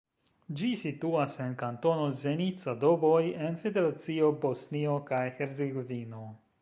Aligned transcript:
Ĝi 0.59 0.69
situas 0.83 1.35
en 1.43 1.51
Kantono 1.59 2.07
Zenica-Doboj 2.21 3.21
en 3.49 3.61
Federacio 3.67 4.33
Bosnio 4.47 4.97
kaj 5.11 5.25
Hercegovino. 5.43 6.25